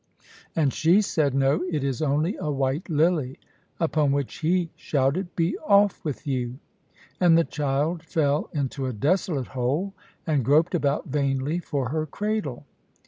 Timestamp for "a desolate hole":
8.87-9.93